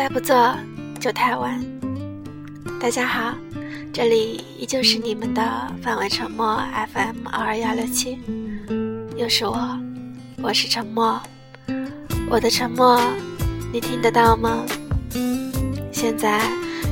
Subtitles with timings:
[0.00, 0.56] 再不做
[0.98, 1.62] 就太晚。
[2.80, 3.34] 大家好，
[3.92, 5.42] 这里依旧是你们的
[5.82, 6.58] 范围沉默
[6.94, 8.18] FM 二二幺六七，
[9.14, 9.78] 又是我，
[10.42, 11.20] 我是沉默，
[12.30, 12.98] 我的沉默
[13.74, 14.64] 你听得到吗？
[15.92, 16.40] 现在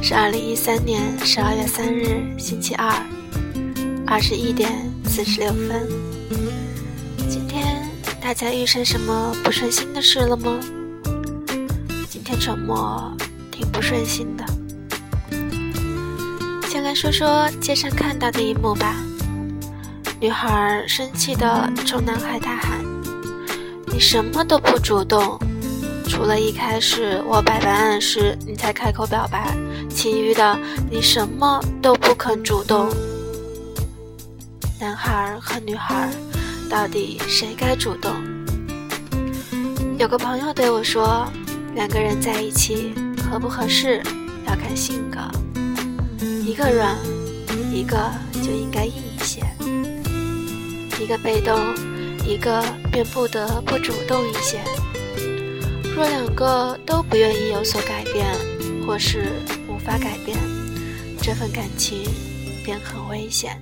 [0.02, 2.92] 是二零一三年十二月三日星期二，
[4.06, 4.70] 二十一点
[5.06, 5.88] 四十六分。
[7.26, 7.88] 今天
[8.20, 10.60] 大家遇上什么不顺心的事了吗？
[12.30, 13.10] 今天沉默
[13.50, 14.44] 挺不顺心的。
[16.68, 18.96] 先来说说街上看到的一幕吧。
[20.20, 22.84] 女孩生气地冲男孩大喊
[23.88, 25.40] ：“你什么都不主动，
[26.06, 29.56] 除了一开始我百般暗示你才开口表白，
[29.88, 32.90] 其余的你什么都不肯主动。”
[34.78, 36.10] 男孩和女孩
[36.68, 38.12] 到底谁该主动？
[39.98, 41.26] 有个朋友对我说。
[41.74, 44.02] 两个人在一起合不合适
[44.46, 45.18] 要看性格，
[46.44, 46.96] 一个软，
[47.72, 47.96] 一个
[48.34, 49.42] 就应该硬一些；
[51.00, 51.58] 一个被动，
[52.26, 54.60] 一个便不得不主动一些。
[55.94, 58.26] 若两个都不愿意有所改变，
[58.86, 59.32] 或是
[59.68, 60.36] 无法改变，
[61.20, 62.02] 这份感情
[62.64, 63.60] 便很危险。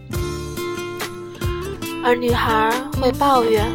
[2.05, 3.71] 而女孩会抱怨，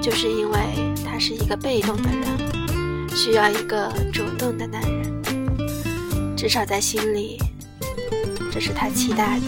[0.00, 0.58] 就是因为
[1.04, 2.43] 她是一个被动的人。
[3.14, 7.38] 需要一个主动的男人，至少在心里，
[8.50, 9.44] 这是他期待的。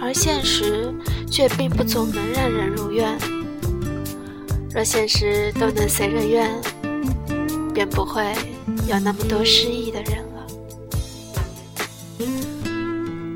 [0.00, 0.92] 而现实
[1.30, 3.16] 却并不总能让人如愿。
[4.74, 6.50] 若现实都能随人愿，
[7.72, 8.34] 便不会
[8.86, 10.46] 有那么多失意的人了。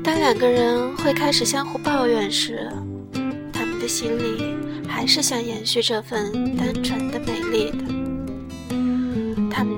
[0.03, 2.71] 当两个人会开始相互抱怨时，
[3.51, 4.55] 他们的心里
[4.87, 7.96] 还是想延续这份单纯的美丽的。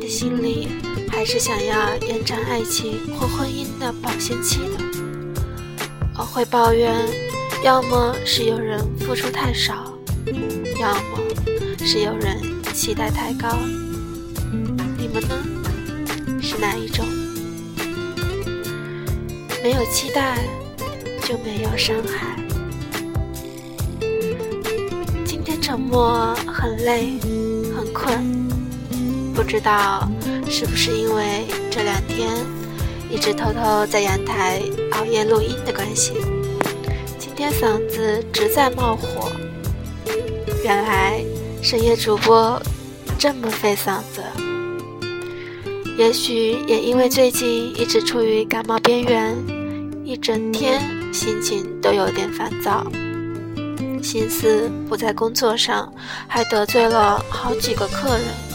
[0.09, 0.67] 心里
[1.11, 4.83] 还是想要延长爱情或婚姻的保鲜期的，
[6.17, 6.91] 我会抱怨，
[7.63, 9.93] 要么是有人付出太少，
[10.79, 11.19] 要么
[11.85, 12.41] 是有人
[12.73, 13.55] 期待太高。
[14.97, 16.41] 你们呢？
[16.41, 17.05] 是哪一种？
[19.61, 20.39] 没有期待，
[21.21, 22.35] 就没有伤害。
[25.23, 27.13] 今天沉默，很累，
[27.77, 28.49] 很困。
[29.39, 30.05] 不知道
[30.49, 32.29] 是不是因为这两天
[33.09, 34.61] 一直偷偷在阳台
[34.91, 36.11] 熬夜录音的关系，
[37.17, 39.31] 今天嗓子直在冒火。
[40.61, 41.23] 原来
[41.61, 42.61] 深夜主播
[43.17, 44.21] 这么费嗓子，
[45.97, 49.33] 也许也因为最近一直处于感冒边缘，
[50.03, 50.81] 一整天
[51.13, 52.85] 心情都有点烦躁，
[54.03, 55.91] 心思不在工作上，
[56.27, 58.48] 还得罪了好几个客人。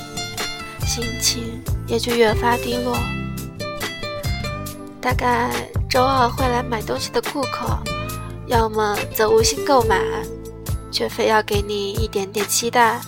[0.86, 2.96] 心情也就越发低落。
[5.00, 5.50] 大概
[5.88, 7.78] 周二会来买东西的顾客，
[8.46, 10.00] 要么则无心购买，
[10.90, 13.00] 却非要给你一点点期待；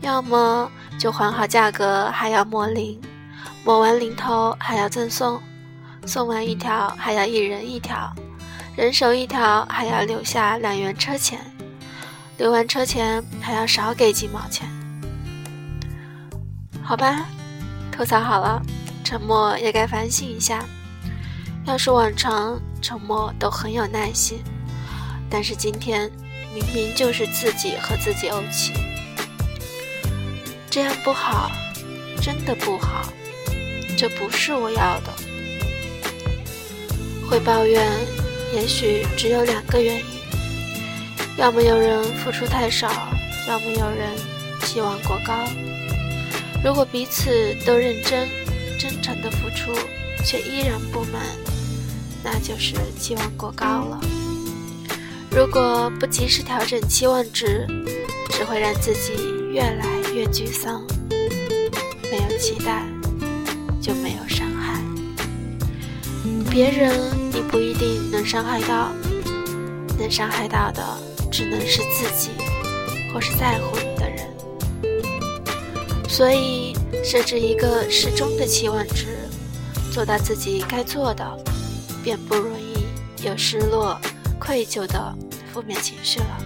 [0.00, 3.00] 要么就还好价格还要抹零，
[3.64, 5.40] 抹完零头还要赠送，
[6.04, 8.12] 送完一条还要一人一条，
[8.76, 11.38] 人手一条还要留下两元车钱，
[12.38, 14.68] 留完车钱还要少给几毛钱。
[16.88, 17.26] 好吧，
[17.92, 18.62] 吐槽好了，
[19.04, 20.64] 沉默也该反省一下。
[21.66, 24.42] 要是往常，沉默都很有耐心，
[25.28, 26.10] 但是今天
[26.54, 28.72] 明明就是自己和自己怄气，
[30.70, 31.50] 这样不好，
[32.22, 33.12] 真的不好，
[33.94, 35.12] 这不是我要的。
[37.28, 37.86] 会抱怨，
[38.54, 40.04] 也许只有两个原因：
[41.36, 42.88] 要么有人付出太少，
[43.46, 44.16] 要么有人
[44.62, 45.34] 期望过高。
[46.64, 48.28] 如果彼此都认真、
[48.78, 49.72] 真诚的付出，
[50.24, 51.22] 却依然不满，
[52.22, 54.00] 那就是期望过高了。
[55.30, 57.66] 如果不及时调整期望值，
[58.30, 59.12] 只会让自己
[59.52, 60.84] 越来越沮丧。
[62.10, 62.82] 没有期待，
[63.80, 64.82] 就没有伤害。
[66.50, 66.92] 别人
[67.32, 68.92] 你不一定能伤害到，
[69.98, 70.82] 能伤害到的
[71.30, 72.30] 只能是自己，
[73.12, 73.78] 或是在乎。
[76.08, 76.74] 所以，
[77.04, 79.18] 设置一个适中的期望值，
[79.92, 81.24] 做到自己该做的，
[82.02, 84.00] 便不容易有失落、
[84.40, 85.14] 愧疚的
[85.52, 86.38] 负面情绪了。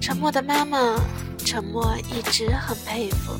[0.00, 0.98] 沉默的妈妈，
[1.44, 3.34] 沉默一直很佩服。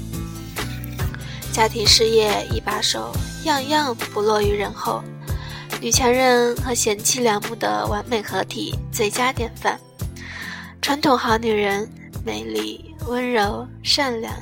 [1.51, 3.11] 家庭事业一把手，
[3.45, 5.03] 样样不落于人后，
[5.81, 9.81] 女强人和贤妻良母的完美合体，最佳典范。
[10.83, 11.89] 传统好女人，
[12.25, 12.94] 美丽。
[13.07, 14.35] 温柔、善良、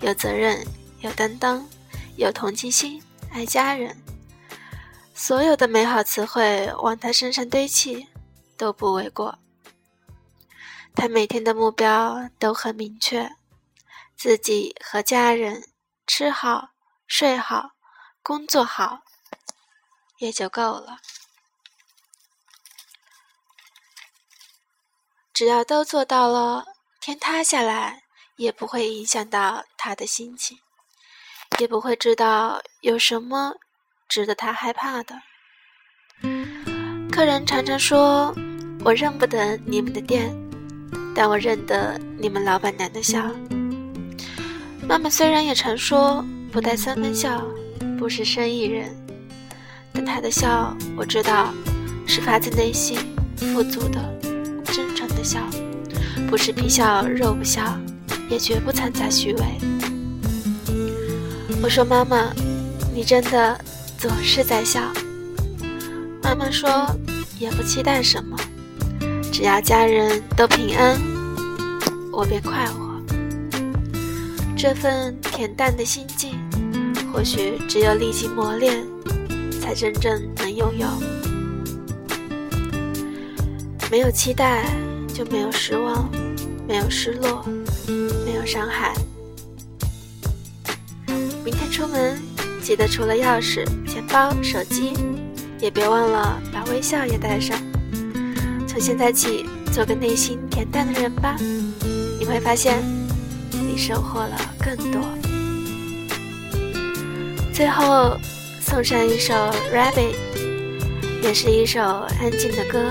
[0.00, 0.64] 有责任、
[1.00, 1.66] 有担当，
[2.16, 3.96] 有同情心，爱家人，
[5.14, 8.08] 所有的美好词汇往他身上堆砌，
[8.56, 9.38] 都不为过。
[10.94, 13.34] 他每天的目标都很明确，
[14.14, 15.70] 自己和家人
[16.06, 16.68] 吃好、
[17.06, 17.70] 睡好、
[18.22, 19.00] 工作好，
[20.18, 20.98] 也就够了。
[25.32, 26.71] 只要都做到了，
[27.04, 28.04] 天塌下来
[28.36, 30.56] 也不会影响到他的心情，
[31.58, 33.54] 也不会知道有什么
[34.08, 35.16] 值得他害怕的。
[37.10, 38.32] 客人常常说
[38.86, 40.32] ：“我认不得你们的店，
[41.12, 43.28] 但我认得你们老板娘的笑。”
[44.86, 47.44] 妈妈虽然也常说不带三分笑
[47.98, 48.94] 不是生意人，
[49.92, 51.52] 但她的笑我知道
[52.06, 52.96] 是发自内心、
[53.34, 54.00] 富足的。
[54.66, 55.40] 真诚的笑，
[56.28, 57.78] 不是皮笑肉不笑，
[58.28, 59.42] 也绝不掺杂虚伪。
[61.62, 62.32] 我说：“妈妈，
[62.94, 63.58] 你真的
[63.98, 64.80] 总是在笑。”
[66.22, 66.86] 妈妈说
[67.38, 68.36] ：“也不期待什么，
[69.32, 71.00] 只要家人都平安，
[72.12, 73.00] 我便快活。”
[74.56, 76.38] 这份恬淡的心境，
[77.12, 78.84] 或许只有历经磨练，
[79.60, 80.86] 才真正能拥有。
[83.90, 84.64] 没有期待。
[85.30, 86.10] 没有失望，
[86.66, 87.44] 没有失落，
[88.24, 88.94] 没有伤害。
[91.44, 92.20] 明天出门
[92.62, 94.92] 记得除了钥匙、钱包、手机，
[95.58, 97.58] 也别忘了把微笑也带上。
[98.66, 101.36] 从现在起，做个内心恬淡的人吧，
[102.18, 102.82] 你会发现
[103.50, 105.00] 你收获了更多。
[107.52, 108.16] 最后
[108.60, 109.34] 送上一首
[109.74, 110.14] 《Rabbit》，
[111.22, 111.80] 也是一首
[112.20, 112.90] 安静的歌。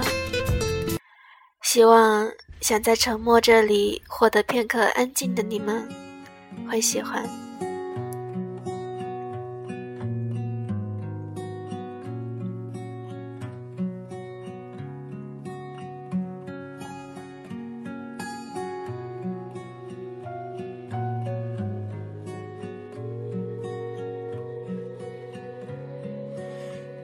[1.74, 2.30] 希望
[2.60, 5.88] 想在沉默这里获得片刻安静的你们
[6.70, 7.24] 会喜欢。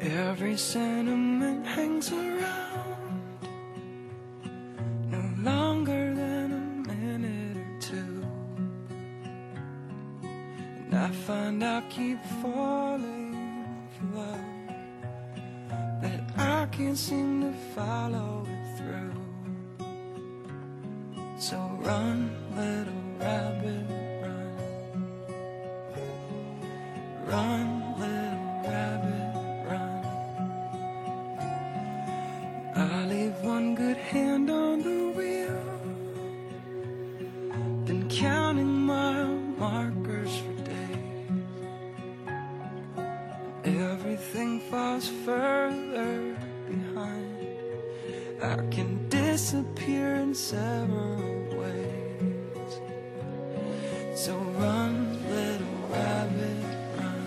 [0.02, 2.37] Every sentiment hangs around.
[11.07, 13.33] I find I keep falling
[13.95, 14.42] for love
[16.01, 19.13] that I can't seem to follow it through.
[21.39, 23.88] So run, little rabbit,
[24.21, 24.51] run.
[27.25, 27.87] Run,
[45.07, 46.38] further
[46.68, 47.38] behind.
[48.42, 51.18] I can disappear in several
[51.57, 52.80] ways.
[54.15, 56.63] So run, little rabbit,
[56.98, 57.25] run.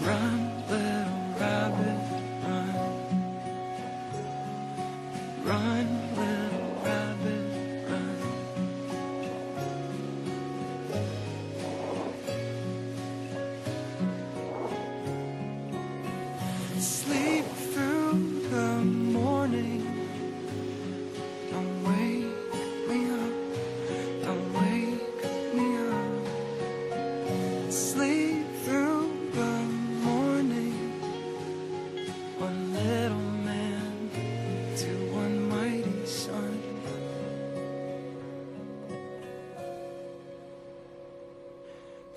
[0.00, 0.38] Run,
[0.68, 2.00] little rabbit,
[2.44, 2.74] run.
[5.44, 6.27] Run.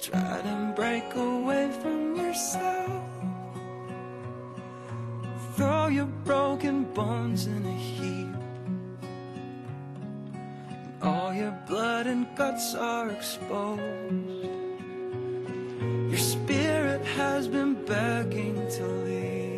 [0.01, 3.03] Try to break away from yourself.
[5.55, 8.36] Throw your broken bones in a heap.
[9.03, 14.50] And All your blood and guts are exposed.
[16.10, 19.50] Your spirit has been begging to leave.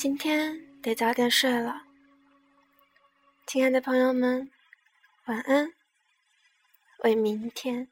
[0.00, 1.82] 今天得早点睡了，
[3.46, 4.50] 亲爱的朋友们，
[5.26, 5.74] 晚安，
[7.04, 7.89] 为明天。